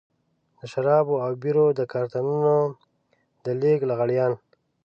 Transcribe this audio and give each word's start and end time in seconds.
د 0.59 0.61
شرابو 0.71 1.15
او 1.25 1.31
بيرو 1.41 1.65
د 1.79 1.81
کارټنونو 1.93 2.53
د 3.43 3.45
لېږد 3.61 3.87
لغړيان. 3.91 4.31